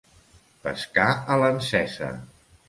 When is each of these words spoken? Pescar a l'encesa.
Pescar 0.63 1.05
a 1.35 1.37
l'encesa. 1.45 2.11